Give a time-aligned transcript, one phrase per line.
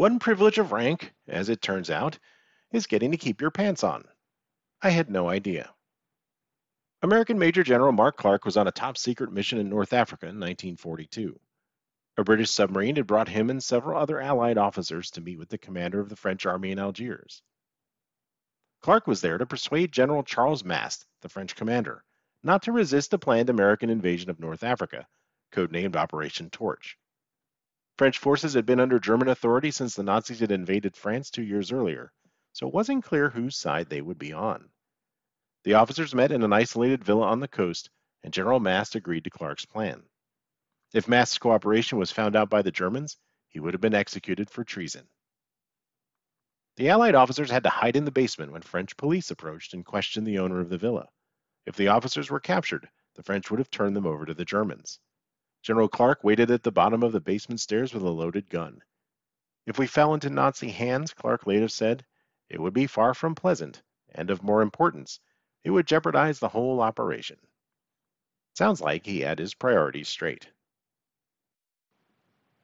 [0.00, 2.18] One privilege of rank, as it turns out,
[2.72, 4.08] is getting to keep your pants on.
[4.80, 5.74] I had no idea.
[7.02, 10.40] American Major General Mark Clark was on a top secret mission in North Africa in
[10.40, 11.38] 1942.
[12.16, 15.58] A British submarine had brought him and several other Allied officers to meet with the
[15.58, 17.42] commander of the French army in Algiers.
[18.80, 22.02] Clark was there to persuade General Charles Mast, the French commander,
[22.42, 25.06] not to resist the planned American invasion of North Africa,
[25.52, 26.96] codenamed Operation Torch.
[28.00, 31.70] French forces had been under German authority since the Nazis had invaded France two years
[31.70, 32.10] earlier,
[32.54, 34.70] so it wasn't clear whose side they would be on.
[35.64, 37.90] The officers met in an isolated villa on the coast,
[38.22, 40.02] and General Mast agreed to Clark's plan.
[40.94, 43.18] If Mast's cooperation was found out by the Germans,
[43.50, 45.06] he would have been executed for treason.
[46.76, 50.26] The Allied officers had to hide in the basement when French police approached and questioned
[50.26, 51.10] the owner of the villa.
[51.66, 55.00] If the officers were captured, the French would have turned them over to the Germans.
[55.62, 58.82] General Clark waited at the bottom of the basement stairs with a loaded gun.
[59.66, 62.04] If we fell into Nazi hands, Clark later said,
[62.48, 65.20] it would be far from pleasant, and of more importance,
[65.62, 67.38] it would jeopardize the whole operation.
[68.54, 70.48] Sounds like he had his priorities straight.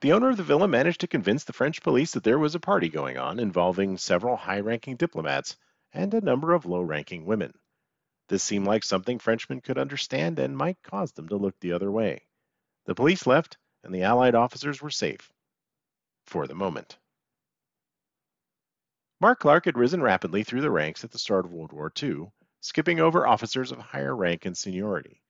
[0.00, 2.60] The owner of the villa managed to convince the French police that there was a
[2.60, 5.56] party going on involving several high ranking diplomats
[5.92, 7.52] and a number of low ranking women.
[8.28, 11.90] This seemed like something Frenchmen could understand and might cause them to look the other
[11.90, 12.26] way.
[12.86, 15.32] The police left, and the Allied officers were safe.
[16.24, 16.98] For the moment.
[19.20, 22.30] Mark Clark had risen rapidly through the ranks at the start of World War II,
[22.60, 25.20] skipping over officers of higher rank and seniority.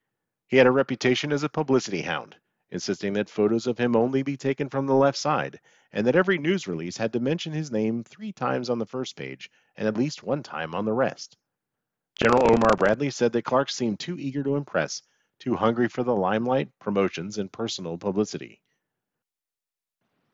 [0.48, 2.36] He had a reputation as a publicity hound,
[2.68, 5.58] insisting that photos of him only be taken from the left side,
[5.92, 9.16] and that every news release had to mention his name three times on the first
[9.16, 11.36] page and at least one time on the rest.
[12.16, 15.00] General Omar Bradley said that Clark seemed too eager to impress,
[15.38, 18.60] too hungry for the limelight, promotions, and personal publicity.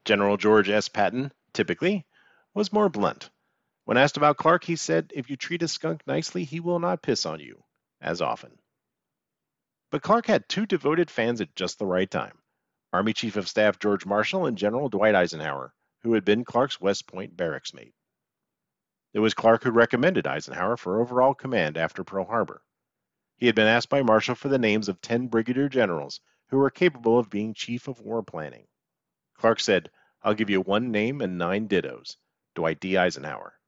[0.05, 0.89] General George S.
[0.89, 2.07] Patton, typically,
[2.55, 3.31] was more blunt.
[3.85, 7.03] When asked about Clark, he said, If you treat a skunk nicely, he will not
[7.03, 7.65] piss on you,
[8.01, 8.59] as often.
[9.91, 12.39] But Clark had two devoted fans at just the right time
[12.93, 17.07] Army Chief of Staff George Marshall and General Dwight Eisenhower, who had been Clark's West
[17.07, 17.95] Point barracks mate.
[19.13, 22.63] It was Clark who recommended Eisenhower for overall command after Pearl Harbor.
[23.43, 26.21] He had been asked by Marshall for the names of 10 brigadier generals
[26.51, 28.69] who were capable of being chief of war planning.
[29.35, 29.91] Clark said,
[30.23, 32.19] I'll give you one name and nine dittos
[32.55, 32.97] Dwight D.
[32.97, 33.59] Eisenhower.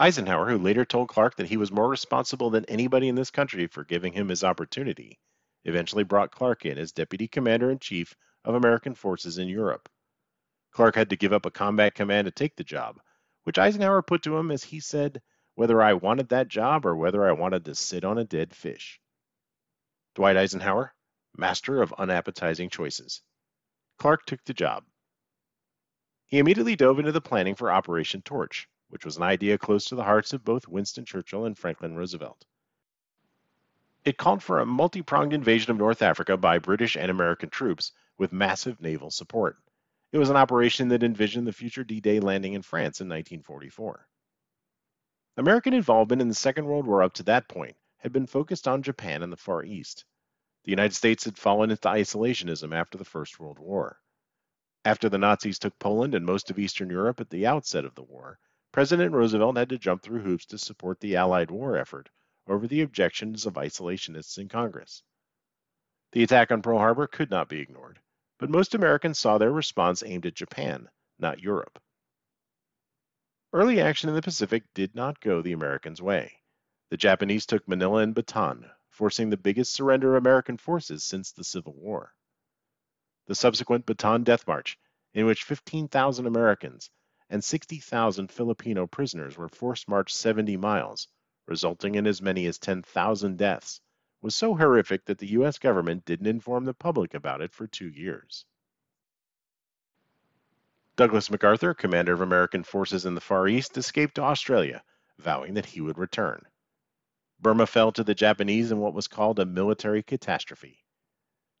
[0.00, 3.66] Eisenhower, who later told Clark that he was more responsible than anybody in this country
[3.66, 5.18] for giving him his opportunity,
[5.66, 9.90] eventually brought Clark in as Deputy Commander in Chief of American forces in Europe.
[10.70, 13.02] Clark had to give up a combat command to take the job,
[13.44, 15.20] which Eisenhower put to him as he said,
[15.56, 19.00] whether I wanted that job or whether I wanted to sit on a dead fish.
[20.14, 20.94] Dwight Eisenhower,
[21.36, 23.22] master of unappetizing choices.
[23.98, 24.84] Clark took the job.
[26.26, 29.94] He immediately dove into the planning for Operation Torch, which was an idea close to
[29.94, 32.44] the hearts of both Winston Churchill and Franklin Roosevelt.
[34.04, 37.92] It called for a multi pronged invasion of North Africa by British and American troops
[38.18, 39.56] with massive naval support.
[40.12, 44.06] It was an operation that envisioned the future D Day landing in France in 1944.
[45.38, 48.82] American involvement in the Second World War up to that point had been focused on
[48.82, 50.06] Japan and the Far East.
[50.64, 54.00] The United States had fallen into isolationism after the First World War.
[54.84, 58.02] After the Nazis took Poland and most of Eastern Europe at the outset of the
[58.02, 58.38] war,
[58.72, 62.08] President Roosevelt had to jump through hoops to support the Allied war effort
[62.46, 65.02] over the objections of isolationists in Congress.
[66.12, 68.00] The attack on Pearl Harbor could not be ignored,
[68.38, 71.78] but most Americans saw their response aimed at Japan, not Europe.
[73.56, 76.42] Early action in the Pacific did not go the Americans' way.
[76.90, 81.42] The Japanese took Manila and Bataan, forcing the biggest surrender of American forces since the
[81.42, 82.12] Civil War.
[83.28, 84.78] The subsequent Bataan Death March,
[85.14, 86.90] in which 15,000 Americans
[87.30, 91.08] and 60,000 Filipino prisoners were forced march 70 miles,
[91.46, 93.80] resulting in as many as 10,000 deaths,
[94.20, 95.58] was so horrific that the U.S.
[95.58, 98.44] government didn't inform the public about it for two years.
[100.96, 104.82] Douglas MacArthur, commander of American forces in the Far East, escaped to Australia,
[105.18, 106.40] vowing that he would return.
[107.38, 110.82] Burma fell to the Japanese in what was called a military catastrophe.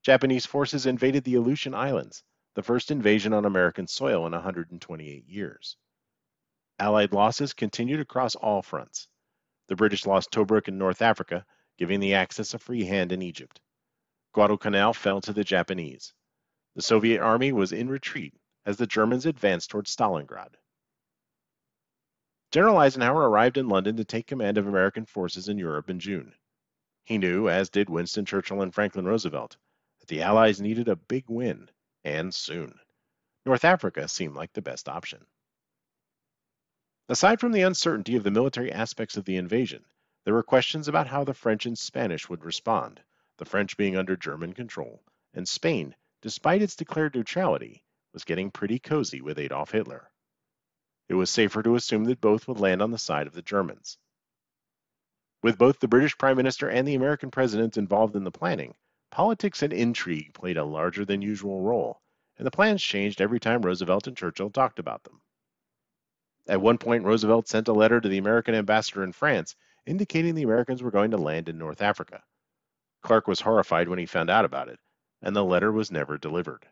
[0.02, 2.24] Japanese forces invaded the Aleutian Islands,
[2.54, 5.76] the first invasion on American soil in 128 years.
[6.78, 9.06] Allied losses continued across all fronts.
[9.68, 11.44] The British lost Tobruk in North Africa,
[11.76, 13.60] giving the Axis a free hand in Egypt.
[14.32, 16.14] Guadalcanal fell to the Japanese.
[16.74, 18.32] The Soviet army was in retreat
[18.66, 20.56] as the Germans advanced toward Stalingrad.
[22.50, 26.34] General Eisenhower arrived in London to take command of American forces in Europe in June.
[27.04, 29.56] He knew, as did Winston Churchill and Franklin Roosevelt,
[30.00, 31.70] that the Allies needed a big win
[32.02, 32.80] and soon.
[33.44, 35.24] North Africa seemed like the best option.
[37.08, 39.84] Aside from the uncertainty of the military aspects of the invasion,
[40.24, 43.00] there were questions about how the French and Spanish would respond,
[43.38, 47.84] the French being under German control, and Spain, despite its declared neutrality,
[48.16, 50.10] was getting pretty cozy with Adolf Hitler.
[51.06, 53.98] It was safer to assume that both would land on the side of the Germans.
[55.42, 58.74] With both the British Prime Minister and the American President involved in the planning,
[59.10, 62.00] politics and intrigue played a larger than usual role,
[62.38, 65.20] and the plans changed every time Roosevelt and Churchill talked about them.
[66.48, 70.44] At one point, Roosevelt sent a letter to the American ambassador in France indicating the
[70.44, 72.22] Americans were going to land in North Africa.
[73.02, 74.80] Clark was horrified when he found out about it,
[75.20, 76.66] and the letter was never delivered.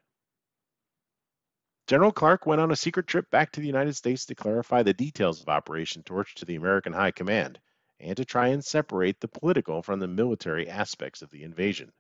[1.87, 4.95] General Clark went on a secret trip back to the United States to clarify the
[4.95, 7.61] details of Operation Torch to the American High Command
[8.01, 11.93] and to try and separate the political from the military aspects of the invasion.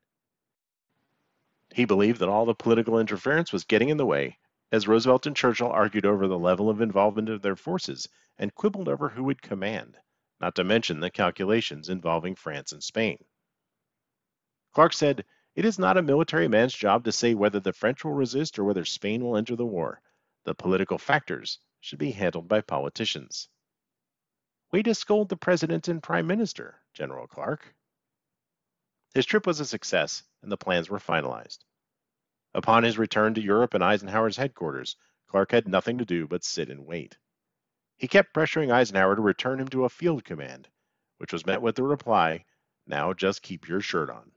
[1.75, 4.39] He believed that all the political interference was getting in the way
[4.73, 8.09] as Roosevelt and Churchill argued over the level of involvement of their forces
[8.39, 9.99] and quibbled over who would command,
[10.41, 13.23] not to mention the calculations involving France and Spain.
[14.73, 18.13] Clark said, It is not a military man's job to say whether the French will
[18.13, 20.01] resist or whether Spain will enter the war.
[20.45, 23.49] The political factors should be handled by politicians.
[24.73, 27.73] Way to scold the President and Prime Minister, General Clark.
[29.15, 31.59] His trip was a success, and the plans were finalized.
[32.53, 34.97] Upon his return to Europe and Eisenhower's headquarters,
[35.29, 37.17] Clark had nothing to do but sit and wait.
[37.97, 40.69] He kept pressuring Eisenhower to return him to a field command,
[41.19, 42.45] which was met with the reply,
[42.89, 44.33] Now just keep your shirt on.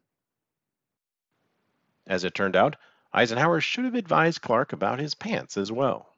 [2.08, 2.78] As it turned out,
[3.14, 6.16] Eisenhower should have advised Clark about his pants as well.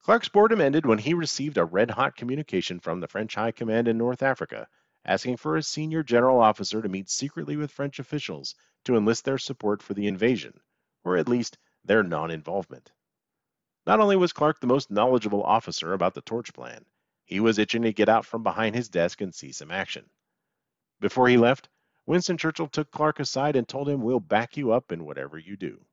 [0.00, 3.88] Clark's boredom ended when he received a red hot communication from the French High Command
[3.88, 4.68] in North Africa
[5.04, 8.54] asking for a senior general officer to meet secretly with French officials
[8.84, 10.60] to enlist their support for the invasion,
[11.02, 12.92] or at least their non involvement.
[13.86, 16.84] Not only was Clark the most knowledgeable officer about the torch plan,
[17.24, 20.08] he was itching to get out from behind his desk and see some action.
[21.00, 21.68] Before he left,
[22.08, 25.58] Winston Churchill took Clark aside and told him, We'll back you up in whatever you
[25.58, 25.84] do.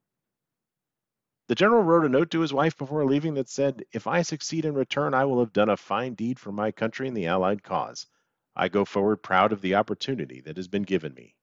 [1.49, 4.63] The general wrote a note to his wife before leaving that said, If I succeed
[4.63, 7.63] in return, I will have done a fine deed for my country and the Allied
[7.63, 8.07] cause.
[8.55, 11.35] I go forward proud of the opportunity that has been given me.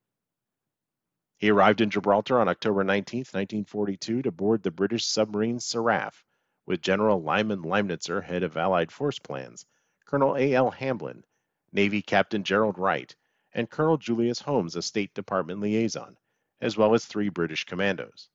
[1.36, 6.24] He arrived in Gibraltar on October 19, 1942, to board the British submarine Seraph
[6.64, 9.66] with General Lyman Lemnitzer, head of Allied force plans,
[10.06, 10.54] Colonel A.
[10.54, 10.70] L.
[10.70, 11.24] Hamblen,
[11.72, 13.14] Navy Captain Gerald Wright,
[13.54, 16.16] and Colonel Julius Holmes, a State Department liaison,
[16.60, 18.28] as well as three British commandos.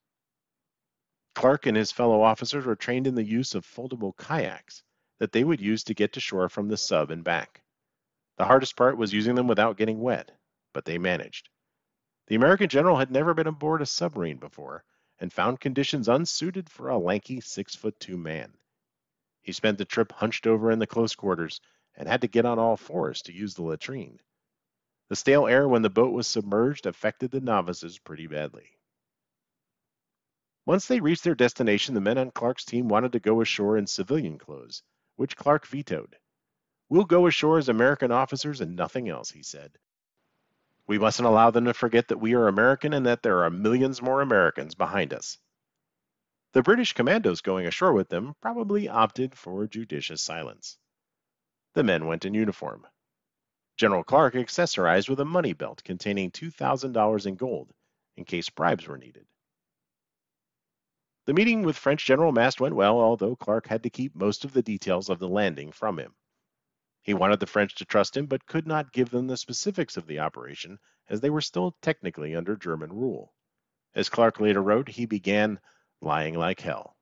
[1.35, 4.83] Clark and his fellow officers were trained in the use of foldable kayaks
[5.19, 7.63] that they would use to get to shore from the sub and back.
[8.37, 10.31] The hardest part was using them without getting wet,
[10.73, 11.49] but they managed.
[12.27, 14.83] The American general had never been aboard a submarine before
[15.19, 18.53] and found conditions unsuited for a lanky six foot two man.
[19.41, 21.61] He spent the trip hunched over in the close quarters
[21.95, 24.19] and had to get on all fours to use the latrine.
[25.09, 28.77] The stale air when the boat was submerged affected the novices pretty badly.
[30.65, 33.87] Once they reached their destination, the men on Clark's team wanted to go ashore in
[33.87, 34.83] civilian clothes,
[35.15, 36.17] which Clark vetoed.
[36.89, 39.77] We'll go ashore as American officers and nothing else, he said.
[40.87, 44.01] We mustn't allow them to forget that we are American and that there are millions
[44.01, 45.37] more Americans behind us.
[46.51, 50.77] The British commandos going ashore with them probably opted for judicious silence.
[51.75, 52.85] The men went in uniform.
[53.77, 57.71] General Clark accessorized with a money belt containing $2,000 in gold
[58.15, 59.27] in case bribes were needed.
[61.27, 64.53] The meeting with French General Mast went well, although Clark had to keep most of
[64.53, 66.15] the details of the landing from him.
[67.03, 70.07] He wanted the French to trust him, but could not give them the specifics of
[70.07, 73.31] the operation, as they were still technically under German rule.
[73.93, 75.59] As Clark later wrote, he began
[76.01, 76.97] lying like hell.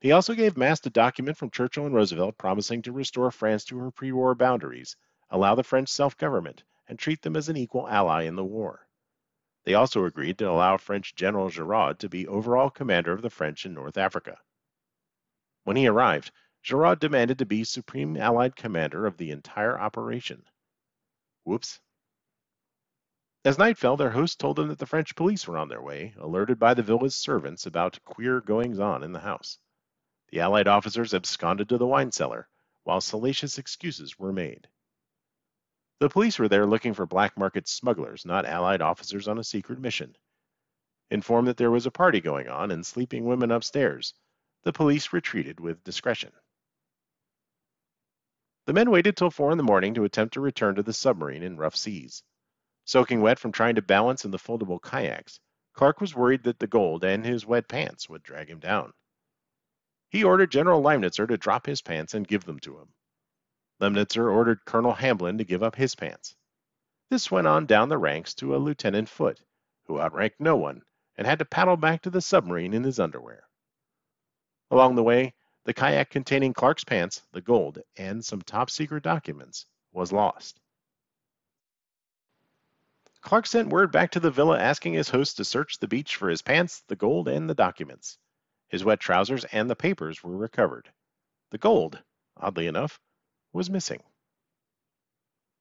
[0.00, 3.78] He also gave Mast a document from Churchill and Roosevelt promising to restore France to
[3.78, 4.96] her pre war boundaries,
[5.32, 8.86] allow the French self government, and treat them as an equal ally in the war.
[9.64, 13.64] They also agreed to allow French General Giraud to be overall commander of the French
[13.64, 14.38] in North Africa.
[15.64, 20.44] When he arrived, Giraud demanded to be Supreme Allied Commander of the entire operation.
[21.44, 21.80] Whoops.
[23.42, 26.14] As night fell, their host told them that the French police were on their way,
[26.18, 29.58] alerted by the villa's servants about queer goings on in the house.
[30.28, 32.48] The Allied officers absconded to the wine cellar,
[32.82, 34.68] while salacious excuses were made.
[36.02, 39.78] The police were there looking for black market smugglers, not Allied officers on a secret
[39.78, 40.16] mission.
[41.12, 44.12] Informed that there was a party going on and sleeping women upstairs,
[44.64, 46.32] the police retreated with discretion.
[48.66, 51.44] The men waited till four in the morning to attempt to return to the submarine
[51.44, 52.24] in rough seas.
[52.84, 55.38] Soaking wet from trying to balance in the foldable kayaks,
[55.72, 58.92] Clark was worried that the gold and his wet pants would drag him down.
[60.10, 62.92] He ordered General Lemnitzer to drop his pants and give them to him.
[63.82, 66.36] Lemnitzer ordered Colonel Hamblen to give up his pants.
[67.10, 69.42] This went on down the ranks to a Lieutenant Foote,
[69.86, 70.82] who outranked no one
[71.16, 73.42] and had to paddle back to the submarine in his underwear.
[74.70, 75.34] Along the way,
[75.64, 80.60] the kayak containing Clark's pants, the gold, and some top secret documents was lost.
[83.20, 86.28] Clark sent word back to the villa asking his host to search the beach for
[86.28, 88.16] his pants, the gold, and the documents.
[88.68, 90.88] His wet trousers and the papers were recovered.
[91.50, 92.00] The gold,
[92.36, 93.00] oddly enough,
[93.52, 94.02] was missing.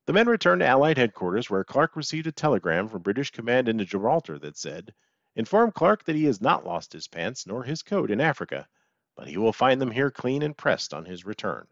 [0.08, 3.78] The men returned to Allied headquarters where Clark received a telegram from British command in
[3.86, 4.94] Gibraltar that said,
[5.36, 8.68] Inform Clark that he has not lost his pants nor his coat in Africa,
[9.16, 11.68] but he will find them here clean and pressed on his return.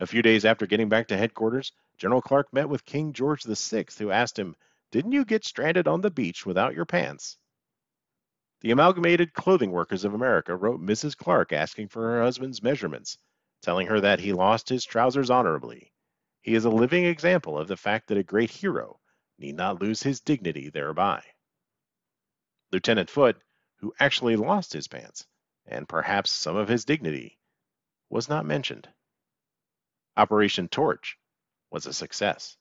[0.00, 3.86] A few days after getting back to headquarters, General Clark met with King George VI,
[3.98, 4.56] who asked him,
[4.90, 7.38] Didn't you get stranded on the beach without your pants?
[8.60, 11.16] The Amalgamated Clothing Workers of America wrote Mrs.
[11.16, 13.18] Clark asking for her husband's measurements,
[13.64, 15.90] telling her that he lost his trousers honorably.
[16.42, 19.00] He is a living example of the fact that a great hero
[19.38, 21.22] need not lose his dignity thereby.
[22.70, 23.40] Lieutenant Foote,
[23.78, 25.26] who actually lost his pants,
[25.66, 27.38] and perhaps some of his dignity,
[28.10, 28.86] was not mentioned.
[30.16, 31.16] Operation Torch
[31.70, 32.56] was a success.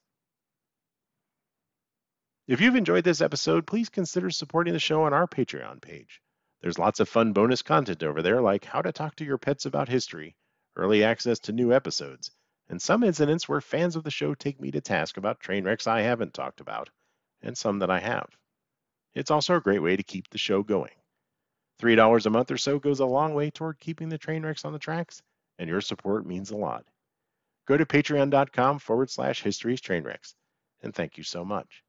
[2.47, 6.21] If you've enjoyed this episode, please consider supporting the show on our Patreon page.
[6.61, 9.65] There's lots of fun bonus content over there, like how to talk to your pets
[9.65, 10.35] about history,
[10.75, 12.31] early access to new episodes,
[12.69, 15.87] and some incidents where fans of the show take me to task about train wrecks
[15.87, 16.89] I haven't talked about,
[17.41, 18.29] and some that I have.
[19.13, 20.93] It's also a great way to keep the show going.
[21.81, 24.73] $3 a month or so goes a long way toward keeping the train wrecks on
[24.73, 25.21] the tracks,
[25.59, 26.85] and your support means a lot.
[27.67, 30.33] Go to patreon.com forward slash histories trainwrecks,
[30.81, 31.83] and thank you so much.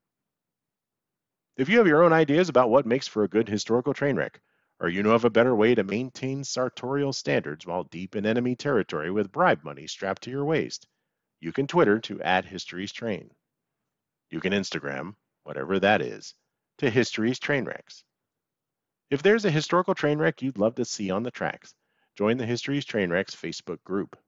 [1.56, 4.40] If you have your own ideas about what makes for a good historical train wreck,
[4.84, 8.54] or you know of a better way to maintain sartorial standards while deep in enemy
[8.54, 10.86] territory with bribe money strapped to your waist,
[11.40, 13.30] you can Twitter to add History's Train.
[14.28, 15.14] You can Instagram,
[15.44, 16.34] whatever that is,
[16.76, 18.02] to History's Trainwrecks.
[19.08, 21.74] If there's a historical train wreck you'd love to see on the tracks,
[22.14, 24.18] join the History's Trainwrecks Facebook group.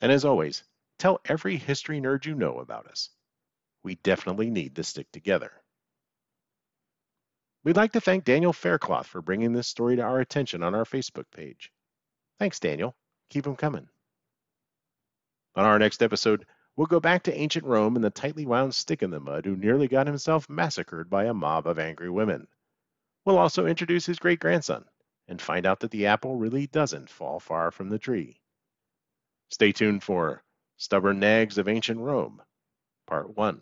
[0.00, 0.64] And as always,
[0.98, 3.10] tell every history nerd you know about us.
[3.84, 5.52] We definitely need to stick together.
[7.66, 10.84] We'd like to thank Daniel Faircloth for bringing this story to our attention on our
[10.84, 11.72] Facebook page.
[12.38, 12.94] Thanks, Daniel.
[13.28, 13.88] Keep them coming.
[15.56, 16.46] On our next episode,
[16.76, 19.56] we'll go back to ancient Rome and the tightly wound stick in the mud who
[19.56, 22.46] nearly got himself massacred by a mob of angry women.
[23.24, 24.84] We'll also introduce his great grandson
[25.26, 28.40] and find out that the apple really doesn't fall far from the tree.
[29.50, 30.44] Stay tuned for
[30.76, 32.40] Stubborn Nags of Ancient Rome,
[33.08, 33.60] Part 1.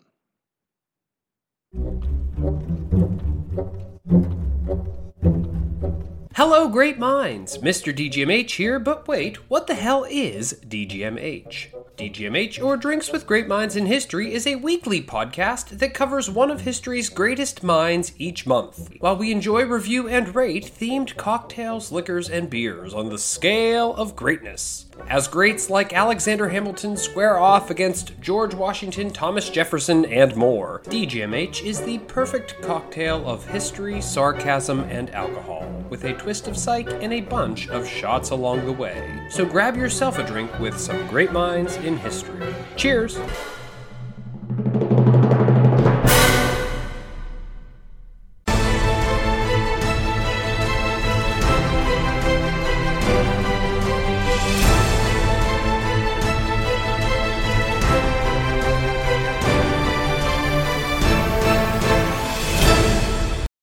[6.35, 7.57] Hello, great minds!
[7.57, 7.91] Mr.
[7.91, 11.73] DGMH here, but wait, what the hell is DGMH?
[11.97, 16.51] DGMH, or Drinks with Great Minds in History, is a weekly podcast that covers one
[16.51, 22.29] of history's greatest minds each month, while we enjoy, review, and rate themed cocktails, liquors,
[22.29, 24.85] and beers on the scale of greatness.
[25.07, 31.63] As greats like Alexander Hamilton square off against George Washington, Thomas Jefferson, and more, DGMH
[31.63, 37.13] is the perfect cocktail of history, sarcasm, and alcohol, with a twist of psych and
[37.13, 39.27] a bunch of shots along the way.
[39.29, 42.55] So grab yourself a drink with some great minds in history.
[42.75, 43.19] Cheers!